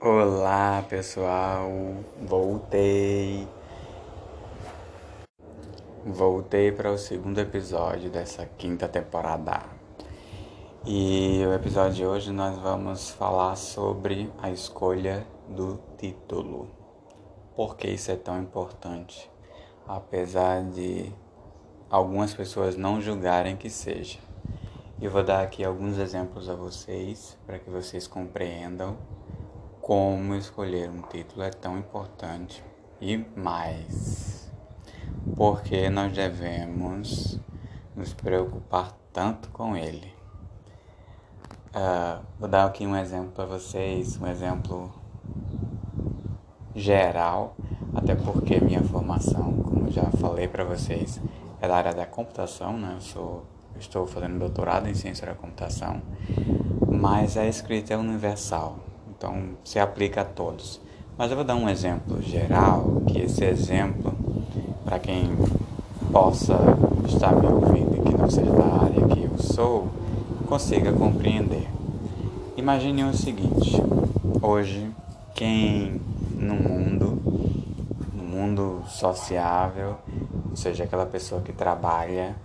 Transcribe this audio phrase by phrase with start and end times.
[0.00, 1.68] Olá pessoal,
[2.22, 3.48] voltei.
[6.06, 9.60] Voltei para o segundo episódio dessa quinta temporada.
[10.86, 16.70] E o episódio de hoje nós vamos falar sobre a escolha do título.
[17.56, 19.28] Por que isso é tão importante?
[19.84, 21.12] Apesar de
[21.90, 24.20] algumas pessoas não julgarem que seja.
[25.02, 28.96] Eu vou dar aqui alguns exemplos a vocês para que vocês compreendam
[29.88, 32.62] como escolher um título é tão importante
[33.00, 34.52] e mais,
[35.34, 37.40] porque nós devemos
[37.96, 40.12] nos preocupar tanto com ele.
[41.68, 44.92] Uh, vou dar aqui um exemplo para vocês, um exemplo
[46.74, 47.56] geral,
[47.94, 51.18] até porque minha formação, como já falei para vocês,
[51.62, 52.92] é da área da computação, né?
[52.96, 53.46] Eu sou,
[53.80, 56.02] estou fazendo doutorado em ciência da computação,
[56.86, 58.80] mas a escrita é universal
[59.18, 60.80] então se aplica a todos.
[61.18, 64.14] Mas eu vou dar um exemplo geral, que esse exemplo,
[64.84, 65.36] para quem
[66.12, 66.56] possa
[67.08, 69.88] estar me ouvindo que não seja da área que eu sou,
[70.48, 71.68] consiga compreender.
[72.56, 73.82] Imagine o seguinte:
[74.40, 74.88] hoje,
[75.34, 76.00] quem
[76.36, 77.20] no mundo,
[78.14, 79.96] no mundo sociável,
[80.48, 82.36] ou seja, aquela pessoa que trabalha,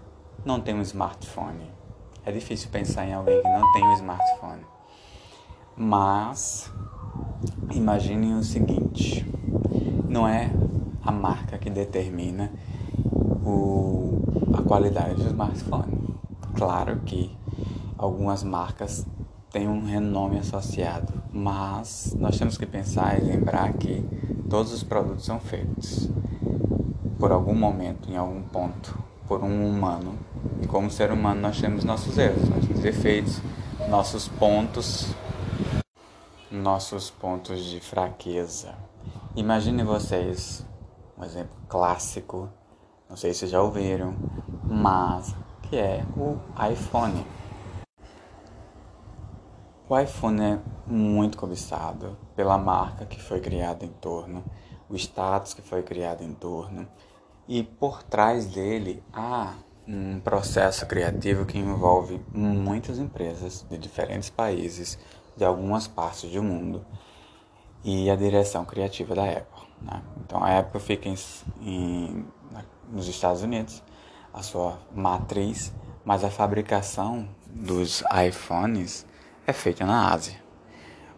[0.44, 1.72] não tem um smartphone.
[2.26, 4.73] É difícil pensar em alguém que não tem um smartphone.
[5.76, 6.72] Mas
[7.72, 9.26] imaginem o seguinte:
[10.08, 10.52] não é
[11.04, 12.52] a marca que determina
[13.44, 14.22] o,
[14.54, 16.16] a qualidade do smartphone.
[16.56, 17.36] Claro que
[17.98, 19.06] algumas marcas
[19.52, 24.06] têm um renome associado, mas nós temos que pensar e lembrar que
[24.50, 26.10] todos os produtos são feitos
[27.18, 30.14] por algum momento, em algum ponto, por um humano.
[30.62, 33.42] E como ser humano, nós temos nossos erros, nossos defeitos,
[33.90, 35.14] nossos pontos
[36.54, 38.76] nossos pontos de fraqueza.
[39.36, 40.64] Imagine vocês,
[41.18, 42.48] um exemplo clássico,
[43.10, 44.14] não sei se já ouviram,
[44.64, 45.34] mas
[45.64, 46.38] que é o
[46.72, 47.26] iPhone.
[49.90, 54.44] O iPhone é muito cobiçado pela marca que foi criada em torno,
[54.88, 56.88] o status que foi criado em torno,
[57.48, 59.56] e por trás dele há
[59.88, 65.00] um processo criativo que envolve muitas empresas de diferentes países
[65.36, 66.86] de algumas partes do mundo
[67.84, 69.68] e a direção criativa da Apple.
[69.82, 70.02] Né?
[70.26, 71.16] Então a Apple fica em,
[71.62, 72.26] em,
[72.92, 73.84] nos Estados Unidos,
[74.34, 75.74] a sua matriz,
[76.06, 79.06] mas a fabricação dos iPhones
[79.46, 80.42] é feita na Ásia.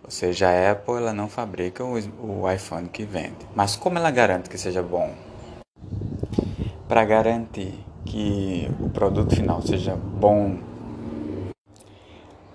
[0.04, 1.96] Ou seja, a Apple ela não fabrica o,
[2.44, 3.48] o iPhone que vende.
[3.56, 5.14] Mas como ela garante que seja bom?
[6.88, 10.60] Para garantir que o produto final seja bom,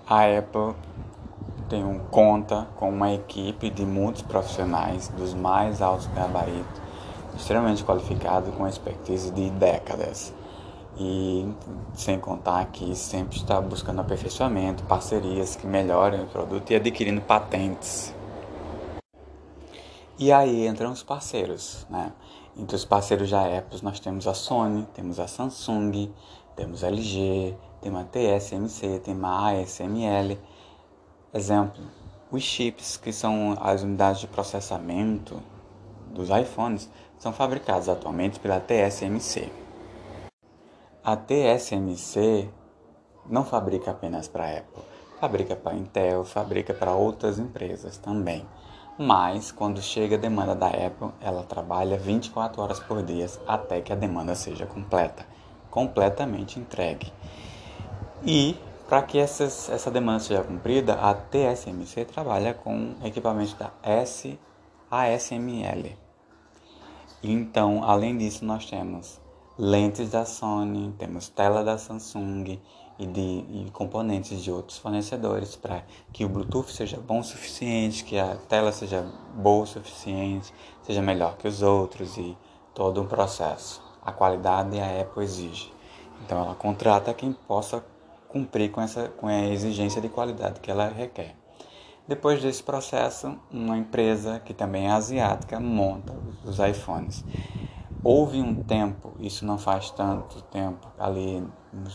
[0.07, 0.75] a Apple
[1.75, 6.81] um, conta com uma equipe de muitos profissionais dos mais altos gabaritos,
[7.35, 10.33] extremamente qualificado com expertise de décadas.
[10.97, 11.47] E
[11.93, 18.13] sem contar que sempre está buscando aperfeiçoamento, parcerias que melhorem o produto e adquirindo patentes.
[20.19, 22.11] E aí entram os parceiros, né?
[22.57, 26.11] Entre os parceiros da Apple nós temos a Sony, temos a Samsung,
[26.55, 30.37] temos a LG, temos a TSMC, temos a ASML
[31.33, 31.81] Exemplo,
[32.29, 35.41] os chips, que são as unidades de processamento
[36.13, 39.49] dos iPhones, são fabricados atualmente pela TSMC.
[41.01, 42.49] A TSMC
[43.29, 44.83] não fabrica apenas para a Apple,
[45.21, 48.45] fabrica para a Intel, fabrica para outras empresas também.
[48.97, 53.93] Mas quando chega a demanda da Apple, ela trabalha 24 horas por dia até que
[53.93, 55.25] a demanda seja completa,
[55.69, 57.11] completamente entregue.
[58.25, 58.57] E
[58.91, 63.71] para que essas, essa demanda seja cumprida, a TSMC trabalha com equipamentos da
[64.91, 65.95] ASML.
[67.23, 69.17] Então, além disso, nós temos
[69.57, 72.59] lentes da Sony, temos tela da Samsung
[72.99, 78.03] e, de, e componentes de outros fornecedores para que o Bluetooth seja bom o suficiente,
[78.03, 82.37] que a tela seja boa o suficiente, seja melhor que os outros e
[82.73, 83.81] todo um processo.
[84.05, 85.71] A qualidade a Apple exige.
[86.25, 87.81] Então ela contrata quem possa
[88.31, 91.35] cumprir com, essa, com a exigência de qualidade que ela requer.
[92.07, 96.13] Depois desse processo, uma empresa que também é asiática monta
[96.43, 97.23] os iPhones.
[98.03, 101.47] Houve um tempo, isso não faz tanto tempo, ali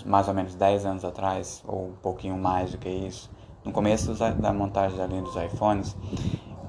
[0.04, 3.30] mais ou menos 10 anos atrás, ou um pouquinho mais do que isso,
[3.64, 5.96] no começo da montagem da linha dos iPhones,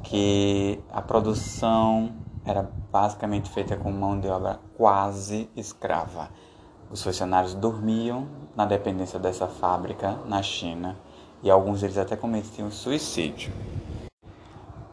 [0.02, 6.30] que a produção era basicamente feita com mão de obra quase escrava.
[6.90, 10.98] Os funcionários dormiam na dependência dessa fábrica na China
[11.44, 13.52] e alguns deles até cometiam suicídio.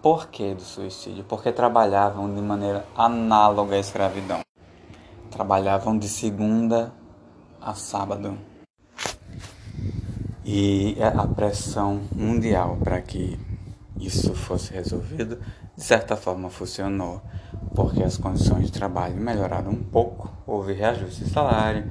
[0.02, 1.24] porquê do suicídio?
[1.24, 4.40] Porque trabalhavam de maneira análoga à escravidão.
[5.30, 6.92] Trabalhavam de segunda
[7.60, 8.36] a sábado.
[10.44, 13.38] E a pressão mundial para que
[13.98, 15.38] isso fosse resolvido,
[15.76, 17.20] de certa forma funcionou,
[17.74, 21.84] porque as condições de trabalho melhoraram um pouco, houve reajuste de salário,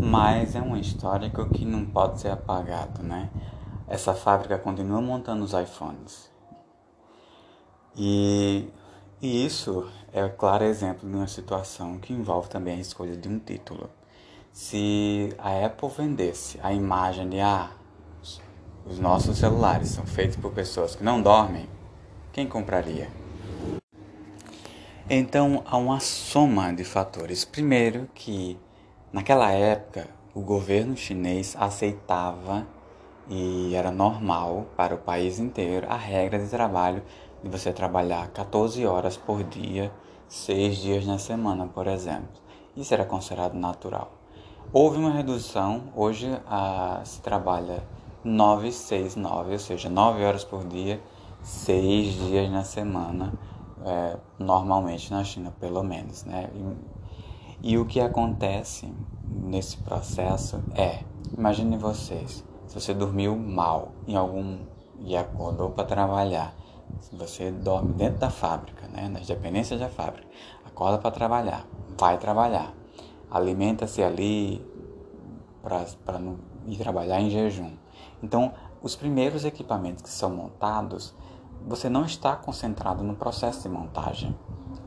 [0.00, 3.30] mas é um histórico que não pode ser apagado, né?
[3.86, 6.30] Essa fábrica continua montando os iPhones.
[7.96, 8.68] E,
[9.22, 13.38] e isso é claro exemplo de uma situação que envolve também a escolha de um
[13.38, 13.88] título.
[14.52, 17.70] Se a Apple vendesse a imagem de ah,
[18.84, 21.68] os nossos celulares são feitos por pessoas que não dormem,
[22.32, 23.08] quem compraria?
[25.10, 27.42] Então há uma soma de fatores.
[27.42, 28.58] Primeiro, que
[29.10, 32.66] naquela época o governo chinês aceitava
[33.26, 37.02] e era normal para o país inteiro a regra de trabalho
[37.42, 39.90] de você trabalhar 14 horas por dia,
[40.28, 42.28] 6 dias na semana, por exemplo.
[42.76, 44.12] Isso era considerado natural.
[44.74, 47.82] Houve uma redução, hoje a, se trabalha
[48.22, 51.00] 9, 6, 9, ou seja, 9 horas por dia,
[51.42, 53.32] 6 dias na semana,
[53.84, 56.24] é, normalmente na China, pelo menos.
[56.24, 56.50] Né?
[57.62, 58.92] E, e o que acontece
[59.24, 61.02] nesse processo é,
[61.36, 64.58] imagine vocês, se você dormiu mal em algum
[65.00, 66.54] e acordou para trabalhar,
[67.12, 70.26] você dorme dentro da fábrica, né, nas dependências da fábrica,
[70.64, 71.66] acorda para trabalhar,
[71.98, 72.72] vai trabalhar,
[73.30, 74.64] alimenta-se ali
[75.62, 76.20] para
[76.66, 77.72] ir trabalhar em jejum.
[78.22, 78.52] Então,
[78.82, 81.14] os primeiros equipamentos que são montados,
[81.66, 84.36] você não está concentrado no processo de montagem.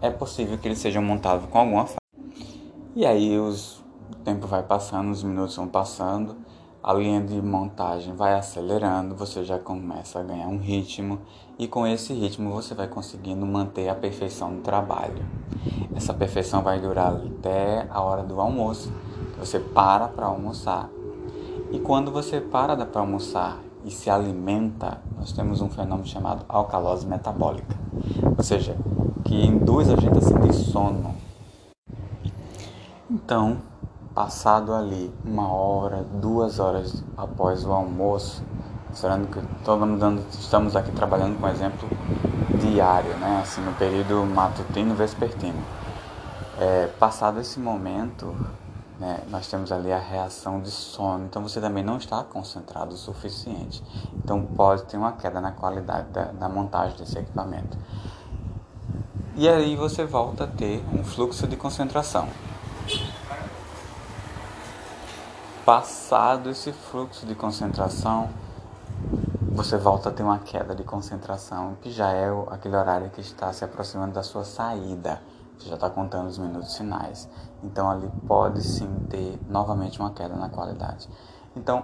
[0.02, 1.98] É possível que eles sejam montados com alguma falha.
[2.96, 3.80] E aí os,
[4.12, 6.36] o tempo vai passando, os minutos vão passando,
[6.84, 11.20] a linha de montagem vai acelerando, você já começa a ganhar um ritmo
[11.60, 15.24] e com esse ritmo você vai conseguindo manter a perfeição do trabalho.
[15.96, 18.92] Essa perfeição vai durar até a hora do almoço.
[19.38, 20.90] Você para para almoçar
[21.72, 27.06] e quando você para para almoçar e se alimenta, nós temos um fenômeno chamado alcalose
[27.06, 27.76] metabólica,
[28.38, 28.76] ou seja,
[29.24, 31.16] que induz a gente a sentir sono.
[33.10, 33.58] Então,
[34.14, 38.44] passado ali uma hora, duas horas após o almoço,
[38.88, 41.88] considerando que estamos aqui trabalhando com exemplo
[42.60, 43.42] diário, né?
[43.42, 45.60] assim no período matutino vespertino.
[46.60, 48.36] É, passado esse momento,
[49.02, 52.98] né, nós temos ali a reação de sono, então você também não está concentrado o
[52.98, 53.84] suficiente.
[54.14, 57.76] Então pode ter uma queda na qualidade da, da montagem desse equipamento.
[59.36, 62.30] E aí você volta a ter um fluxo de concentração.
[65.66, 68.30] Passado esse fluxo de concentração,
[69.52, 73.52] você volta a ter uma queda de concentração, que já é aquele horário que está
[73.52, 75.20] se aproximando da sua saída.
[75.62, 77.30] Você já está contando os minutos finais.
[77.62, 81.08] Então ali pode sim ter novamente uma queda na qualidade.
[81.56, 81.84] Então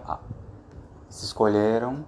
[1.07, 2.03] se escolheram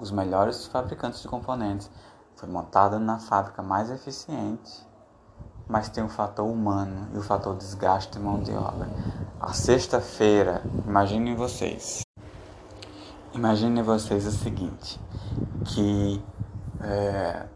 [0.00, 1.88] os melhores fabricantes de componentes.
[2.34, 4.84] Foi montada na fábrica mais eficiente,
[5.68, 8.88] mas tem o fator humano e o fator desgaste de mão de obra.
[9.40, 12.02] A sexta-feira, imaginem vocês.
[13.32, 15.00] Imaginem vocês o seguinte,
[15.66, 16.22] que
[16.80, 17.46] é,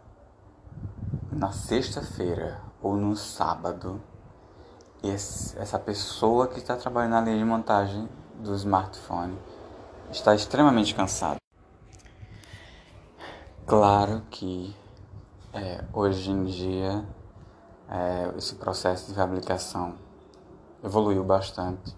[1.33, 4.01] na sexta-feira ou no sábado
[5.03, 9.37] esse, essa pessoa que está trabalhando na linha de montagem do smartphone
[10.11, 11.37] está extremamente cansada.
[13.65, 14.75] Claro que
[15.53, 17.05] é, hoje em dia
[17.89, 19.95] é, esse processo de fabricação
[20.83, 21.95] evoluiu bastante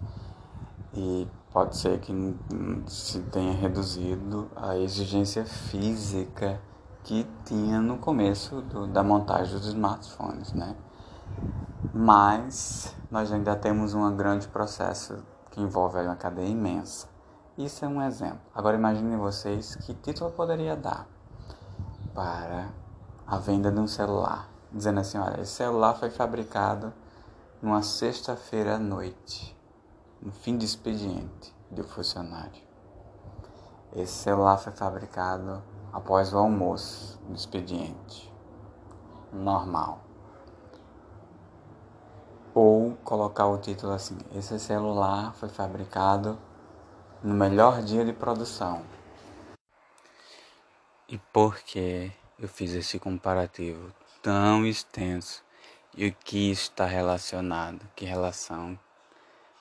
[0.94, 2.12] e pode ser que
[2.86, 6.60] se tenha reduzido a exigência física
[7.04, 10.76] que tinha no começo do, da montagem dos smartphones, né?
[11.92, 17.08] mas nós ainda temos um grande processo que envolve uma cadeia imensa.
[17.58, 18.40] Isso é um exemplo.
[18.54, 21.06] Agora imaginem vocês que título poderia dar
[22.14, 22.68] para
[23.26, 26.92] a venda de um celular, dizendo assim, olha, esse celular foi fabricado
[27.60, 29.56] numa sexta-feira à noite,
[30.22, 32.62] no fim de expediente do funcionário.
[33.94, 38.32] Esse celular foi fabricado após o almoço do expediente
[39.32, 40.00] normal.
[42.54, 46.38] Ou colocar o título assim: Esse celular foi fabricado
[47.22, 48.82] no melhor dia de produção.
[51.08, 53.92] E por que eu fiz esse comparativo
[54.22, 55.44] tão extenso
[55.96, 57.86] e o que está relacionado?
[57.94, 58.78] Que relação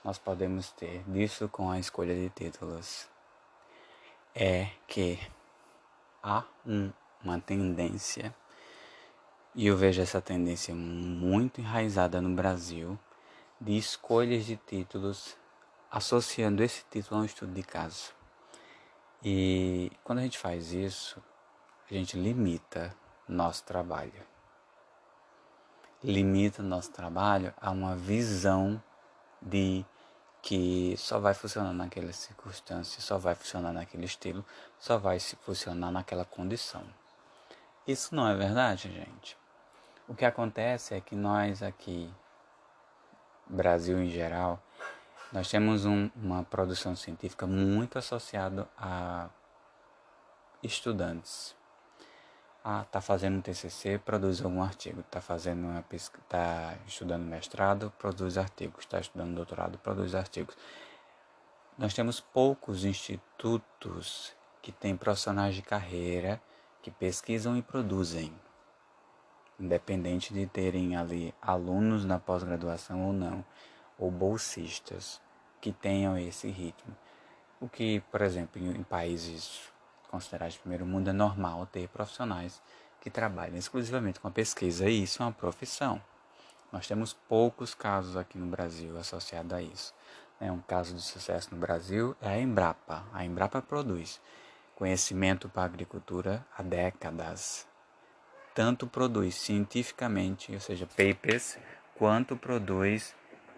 [0.03, 3.07] nós podemos ter disso com a escolha de títulos?
[4.33, 5.19] É que
[6.23, 6.91] há um,
[7.23, 8.33] uma tendência
[9.55, 12.97] E eu vejo essa tendência muito enraizada no Brasil
[13.59, 15.35] de escolhas de títulos
[15.91, 18.13] associando esse título a um estudo de caso.
[19.23, 21.21] E quando a gente faz isso,
[21.89, 22.95] a gente limita
[23.27, 24.27] nosso trabalho.
[26.03, 28.81] Limita nosso trabalho a uma visão
[29.41, 29.85] de
[30.41, 34.45] que só vai funcionar naquela circunstância, só vai funcionar naquele estilo,
[34.79, 36.83] só vai funcionar naquela condição.
[37.85, 39.37] Isso não é verdade, gente.
[40.07, 42.11] O que acontece é que nós aqui,
[43.47, 44.61] Brasil em geral,
[45.31, 49.29] nós temos um, uma produção científica muito associada a
[50.63, 51.55] estudantes.
[52.71, 55.01] Ah, tá fazendo TCC, produz algum artigo.
[55.01, 58.83] Tá fazendo uma pesquisa, tá estudando mestrado, produz artigos.
[58.83, 60.55] Está estudando doutorado, produz artigos.
[61.79, 66.39] Nós temos poucos institutos que têm profissionais de carreira
[66.83, 68.31] que pesquisam e produzem,
[69.59, 73.43] independente de terem ali alunos na pós-graduação ou não
[73.97, 75.19] ou bolsistas
[75.59, 76.95] que tenham esse ritmo.
[77.59, 79.73] O que, por exemplo, em, países
[80.09, 82.61] considerados de primeiro mundo é normal ter profissionais
[82.99, 86.01] que trabalham exclusivamente com a pesquisa e isso é uma profissão.
[86.71, 89.93] Nós temos poucos casos aqui no Brasil associados a isso.
[90.39, 93.03] É um caso de sucesso no Brasil é a Embrapa.
[93.13, 94.21] A Embrapa produz
[94.75, 97.67] conhecimento para a agricultura há décadas.
[98.53, 101.57] Tanto produz cientificamente, ou seja, papers,
[101.95, 103.15] quanto produz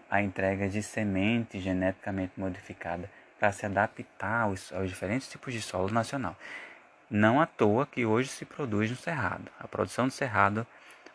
[0.10, 3.10] a entrega de semente geneticamente modificada
[3.41, 6.38] para se adaptar aos, aos, diferentes tipos de solo nacional.
[7.10, 9.51] Não à toa que hoje se produz no cerrado.
[9.60, 10.65] A produção do cerrado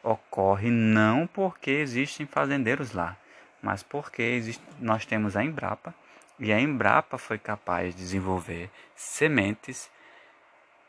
[0.02, 3.16] ocorre não porque existem fazendeiros lá,
[3.62, 5.94] mas porque existe, nós temos a Embrapa
[6.36, 9.88] e a Embrapa foi capaz de desenvolver sementes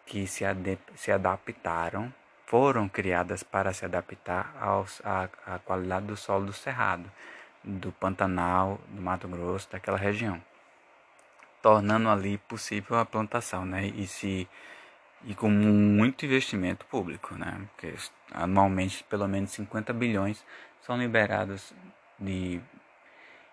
[0.07, 2.11] que se, ad, se adaptaram,
[2.47, 7.11] foram criadas para se adaptar aos, à, à qualidade do solo do cerrado
[7.63, 10.41] do Pantanal, do Mato Grosso, daquela região,
[11.67, 13.87] tornando ali possível a plantação, né?
[13.87, 14.47] E se
[15.25, 17.59] e com muito investimento público, né?
[17.67, 17.93] Porque
[18.31, 20.45] anualmente pelo menos 50 bilhões
[20.81, 21.73] são liberados
[22.17, 22.61] de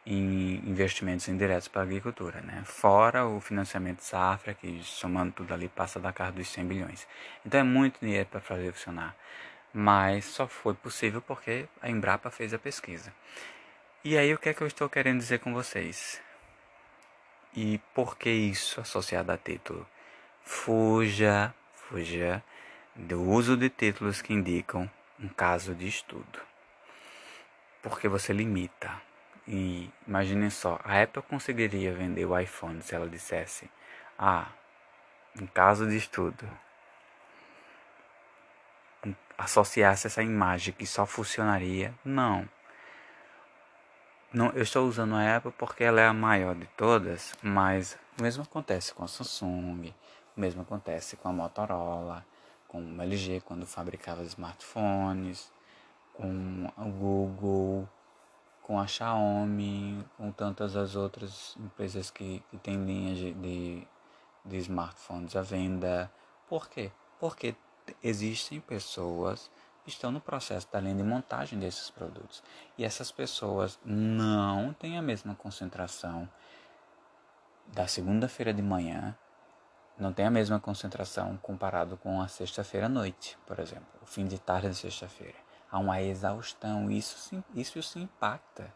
[0.07, 2.63] em investimentos indiretos para a agricultura, né?
[2.65, 7.09] Fora o financiamento safra, que somando tudo ali passa da casa dos 100 bilhões.
[7.45, 9.17] Então é muito dinheiro para fazer funcionar.
[9.73, 13.13] Mas só foi possível porque a Embrapa fez a pesquisa.
[14.05, 16.23] E aí o que é que eu estou querendo dizer com vocês?
[17.57, 19.87] E por que isso associado a título?
[20.43, 22.43] Fuja, fuja
[22.97, 26.41] do uso de títulos que indicam um caso de estudo.
[27.81, 28.91] Porque você limita.
[29.47, 33.71] E imaginem só, a Apple conseguiria vender o iPhone se ela dissesse:
[34.19, 34.49] "Ah,
[35.41, 36.49] um caso de estudo".
[39.39, 41.95] Associasse essa imagem que só funcionaria?
[42.05, 42.49] Não
[44.35, 48.23] não, eu estou usando a Apple porque ela é a maior de todas, mas o
[48.23, 49.95] mesmo acontece com a Samsung,
[50.37, 52.27] o mesmo acontece com a Motorola,
[52.67, 55.53] com o LG quando fabricava smartphones,
[56.13, 57.89] com o Google,
[58.61, 63.89] com a Xiaomi, com tantas as outras empresas que, que têm linhas de, de,
[64.45, 66.11] de smartphones à venda.
[66.49, 66.91] Por quê?
[67.21, 67.55] Porque
[68.03, 69.49] existem pessoas
[69.87, 72.43] estão no processo da linha de montagem desses produtos.
[72.77, 76.29] E essas pessoas não têm a mesma concentração
[77.69, 79.17] da segunda-feira de manhã,
[79.99, 84.27] não tem a mesma concentração comparado com a sexta-feira à noite, por exemplo, o fim
[84.27, 85.39] de tarde de sexta-feira.
[85.71, 88.73] Há uma exaustão, isso, isso se impacta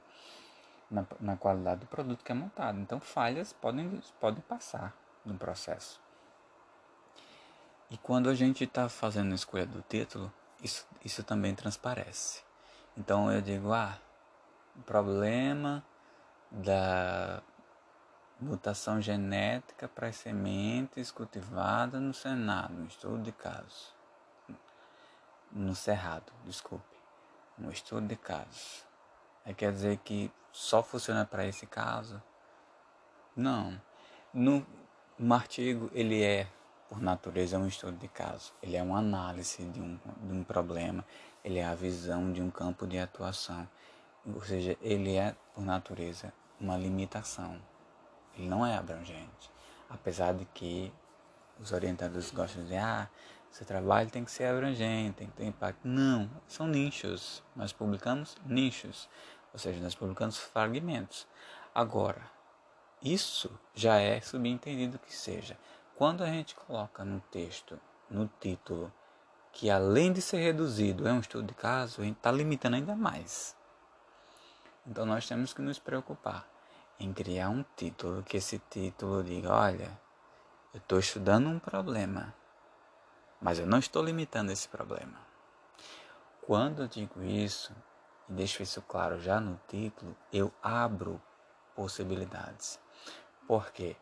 [0.91, 2.79] na, na qualidade do produto que é montado.
[2.81, 6.01] Então, falhas podem, podem passar no processo.
[7.91, 12.43] E quando a gente está fazendo a escolha do título, isso, isso também transparece.
[12.97, 13.99] Então eu digo, ah,
[14.77, 15.85] o problema
[16.51, 17.43] da
[18.41, 23.93] mutação genética para as sementes cultivadas no Senado, no estudo de casos.
[25.51, 26.85] No Cerrado, desculpe.
[27.57, 28.85] No estudo de casos.
[29.45, 32.23] Aí quer dizer que só funciona para esse caso?
[33.35, 33.81] Não.
[34.33, 34.67] No,
[35.35, 36.47] artigo ele é
[36.89, 38.53] por natureza, é um estudo de caso.
[38.63, 41.05] Ele é uma análise de um, de um problema,
[41.45, 43.69] ele é a visão de um campo de atuação.
[44.27, 47.61] Ou seja, ele é, por natureza, uma limitação.
[48.37, 49.51] Ele não é abrangente.
[49.89, 50.93] Apesar de que
[51.61, 53.09] os orientadores gostam de dizer, ah,
[53.51, 55.87] seu trabalho tem que ser abrangente, tem que ter impacto.
[55.87, 57.43] Não, são nichos.
[57.57, 59.09] Nós publicamos nichos.
[59.53, 61.27] Ou seja, nós publicamos fragmentos.
[61.75, 62.23] Agora,
[63.03, 65.57] isso já é subentendido que seja
[65.99, 67.77] quando a gente coloca no texto,
[68.09, 68.93] no título,
[69.51, 72.95] que além de ser reduzido é um estudo de caso, a gente está limitando ainda
[72.95, 73.57] mais.
[74.87, 76.47] Então nós temos que nos preocupar
[77.01, 79.91] em criar um título, que esse título diga, olha,
[80.73, 82.33] eu estou estudando um problema,
[83.43, 85.19] mas eu não estou limitando esse problema.
[86.43, 87.75] Quando eu digo isso,
[88.29, 91.21] e deixo isso claro já no título, eu abro
[91.75, 92.79] possibilidades.
[93.49, 93.97] Porque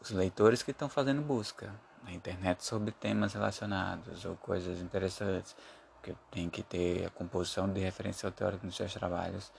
[0.00, 5.54] os leitores que estão fazendo busca na internet sobre temas relacionados ou coisas interessantes,
[6.02, 9.52] que tem que ter a composição de referencial teórico nos seus trabalhos,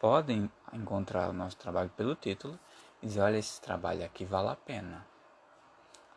[0.00, 2.58] podem encontrar o nosso trabalho pelo título
[3.02, 5.06] e dizer, olha, esse trabalho aqui vale a pena.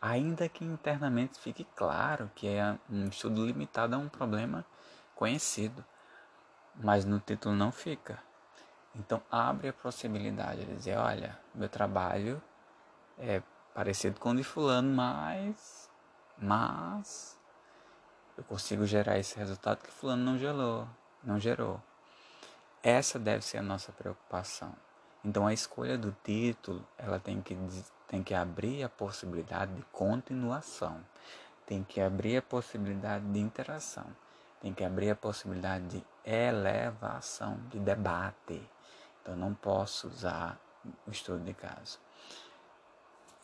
[0.00, 4.64] Ainda que internamente fique claro que é um estudo limitado a um problema
[5.14, 5.84] conhecido,
[6.74, 8.18] mas no título não fica.
[8.94, 12.42] Então abre a possibilidade de dizer, olha, meu trabalho
[13.18, 13.42] é
[13.76, 15.90] parecido com o de fulano, mas
[16.38, 17.38] mas
[18.38, 20.88] eu consigo gerar esse resultado que fulano não gerou,
[21.22, 21.78] não gerou.
[22.82, 24.74] Essa deve ser a nossa preocupação.
[25.22, 27.54] Então a escolha do título, ela tem que
[28.08, 31.04] tem que abrir a possibilidade de continuação,
[31.66, 34.06] tem que abrir a possibilidade de interação,
[34.58, 38.70] tem que abrir a possibilidade de elevação, de debate.
[39.20, 40.58] Então não posso usar
[41.06, 42.05] o estudo de caso.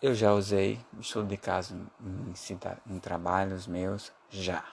[0.02, 4.64] Eu já usei estudo de caso em, em, em trabalhos meus, já.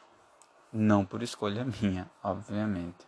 [0.73, 3.07] Não por escolha minha, obviamente,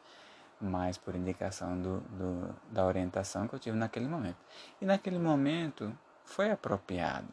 [0.61, 4.37] mas por indicação do, do, da orientação que eu tive naquele momento.
[4.79, 7.27] E naquele momento foi apropriado.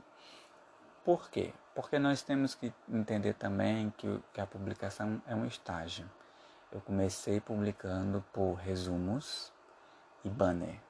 [1.04, 1.52] Por quê?
[1.74, 6.10] Porque nós temos que entender também que, que a publicação é um estágio.
[6.72, 9.52] Eu comecei publicando por resumos
[10.24, 10.80] e banner,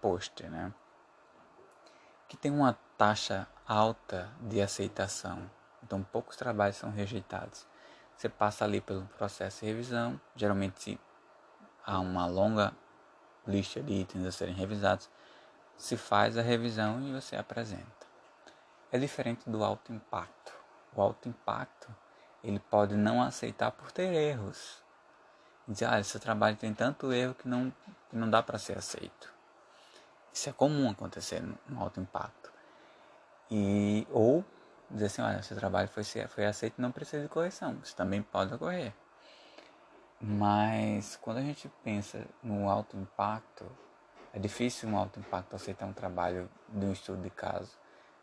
[0.00, 0.72] pôster, né?
[2.28, 5.50] Que tem uma taxa alta de aceitação.
[5.82, 7.66] Então poucos trabalhos são rejeitados.
[8.14, 11.00] Você passa ali pelo processo de revisão, geralmente
[11.86, 12.74] há uma longa
[13.46, 15.08] lista de itens a serem revisados.
[15.78, 18.06] Se faz a revisão e você apresenta.
[18.92, 20.52] É diferente do alto impacto.
[20.94, 21.88] O alto impacto
[22.44, 24.84] ele pode não aceitar por ter erros.
[25.66, 27.72] Dizer, ah, esse trabalho tem tanto erro que não,
[28.10, 29.32] que não dá para ser aceito.
[30.34, 32.49] Isso é comum acontecer no alto impacto.
[33.50, 34.44] E, ou
[34.90, 37.78] dizer assim, olha, seu trabalho foi, foi aceito e não precisa de correção.
[37.82, 38.92] Isso também pode ocorrer.
[40.20, 43.64] Mas quando a gente pensa no alto impacto,
[44.32, 47.70] é difícil um alto impacto aceitar um trabalho de um estudo de caso,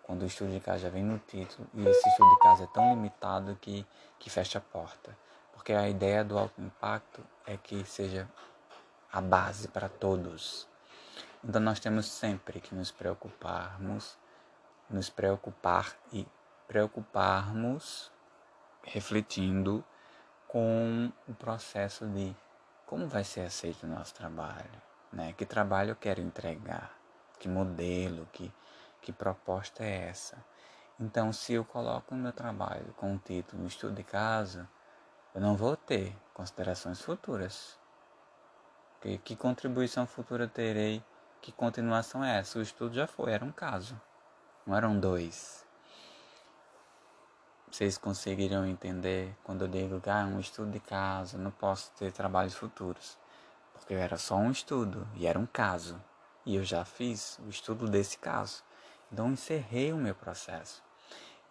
[0.04, 2.68] quando o estudo de caso já vem no título e esse estudo de caso é
[2.68, 3.86] tão limitado que,
[4.20, 5.18] que fecha a porta.
[5.52, 8.30] Porque a ideia do alto impacto é que seja
[9.12, 10.68] a base para todos.
[11.44, 14.18] Então nós temos sempre que nos preocuparmos,
[14.90, 16.28] nos preocupar e
[16.68, 18.12] preocuparmos
[18.84, 19.84] refletindo
[20.48, 22.36] com o processo de
[22.86, 25.34] como vai ser aceito o nosso trabalho, né?
[25.34, 26.98] Que trabalho eu quero entregar,
[27.38, 28.54] que modelo, que,
[29.02, 30.38] que proposta é essa.
[31.00, 34.68] Então, se eu coloco o meu trabalho com o título Estudo de Caso,
[35.36, 37.78] eu não vou ter considerações futuras.
[39.02, 41.04] Que, que contribuição futura terei?
[41.42, 42.58] Que continuação é essa?
[42.58, 44.00] O estudo já foi, era um caso,
[44.68, 45.58] não eram dois
[47.78, 52.12] vocês conseguiriam entender quando eu digo que ah, um estudo de caso, não posso ter
[52.12, 53.18] trabalhos futuros.
[53.74, 56.02] Porque era só um estudo e era um caso.
[56.46, 58.64] E eu já fiz o estudo desse caso.
[59.12, 60.82] Então encerrei o meu processo.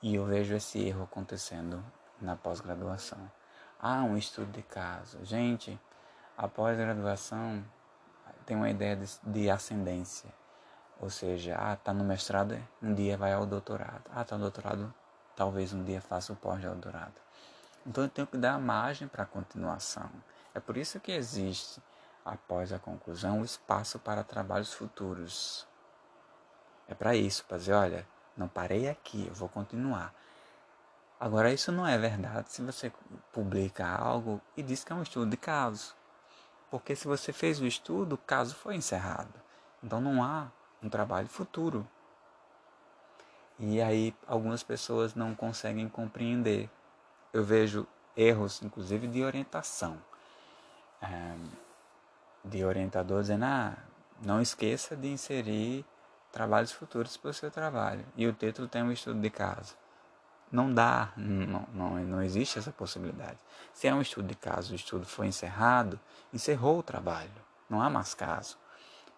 [0.02, 1.84] E eu vejo esse erro acontecendo
[2.20, 3.30] na pós-graduação.
[3.78, 5.24] Ah, um estudo de caso.
[5.24, 5.78] Gente,
[6.36, 7.64] a pós-graduação
[8.44, 10.28] tem uma ideia de, de ascendência.
[11.00, 14.02] Ou seja, ah, tá no mestrado, um dia vai ao doutorado.
[14.14, 14.92] Ah, tá no doutorado,
[15.34, 17.14] talvez um dia faça o pós-doutorado.
[17.86, 20.10] Então eu tenho que dar margem para a continuação.
[20.54, 21.82] É por isso que existe,
[22.24, 25.66] após a conclusão, o espaço para trabalhos futuros.
[26.88, 30.14] É para isso, para dizer, olha, não parei aqui, eu vou continuar.
[31.18, 32.92] Agora, isso não é verdade se você
[33.32, 35.94] publica algo e diz que é um estudo de caso.
[36.70, 39.32] Porque se você fez o estudo, o caso foi encerrado.
[39.82, 40.50] Então não há
[40.82, 41.86] um trabalho futuro.
[43.58, 46.68] E aí algumas pessoas não conseguem compreender.
[47.32, 47.86] Eu vejo
[48.16, 49.98] erros, inclusive de orientação,
[52.44, 53.76] de orientador dizendo: ah,
[54.22, 55.84] não esqueça de inserir
[56.32, 58.04] trabalhos futuros para o seu trabalho.
[58.16, 59.74] E o título tem um estudo de caso.
[60.50, 63.38] Não dá, não, não, não existe essa possibilidade.
[63.72, 65.98] Se é um estudo de caso, o estudo foi encerrado,
[66.32, 67.30] encerrou o trabalho.
[67.68, 68.56] Não há mais caso,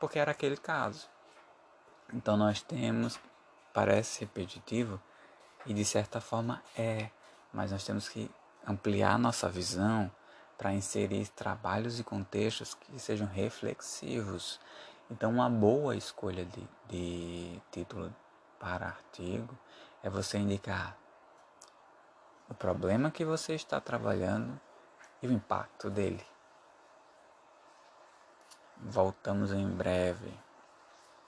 [0.01, 1.07] porque era aquele caso.
[2.12, 3.18] Então nós temos
[3.73, 5.01] parece repetitivo
[5.66, 7.11] e de certa forma é,
[7.53, 8.31] mas nós temos que
[8.66, 10.11] ampliar nossa visão
[10.59, 14.61] para inserir trabalhos e contextos que sejam reflexivos.
[15.09, 18.14] Então, uma boa escolha de, de título
[18.59, 19.57] para artigo
[20.03, 20.99] é você indicar
[22.49, 24.61] o problema que você está trabalhando
[25.23, 26.27] e o impacto dele.
[28.77, 30.33] Voltamos em breve.